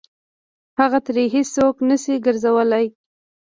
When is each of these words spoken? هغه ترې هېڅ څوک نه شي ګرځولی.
هغه 0.79 0.99
ترې 1.05 1.23
هېڅ 1.33 1.47
څوک 1.57 1.75
نه 1.89 1.95
شي 2.03 2.13
ګرځولی. 2.25 2.85